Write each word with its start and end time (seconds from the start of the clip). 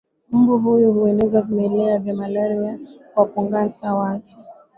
mbu 0.31 0.59
huyu 0.59 0.91
hueneza 0.93 1.41
vimelea 1.41 1.99
vya 1.99 2.13
malaria 2.15 2.79
kwa 3.13 3.25
kungata 3.27 3.93
watu 3.95 4.37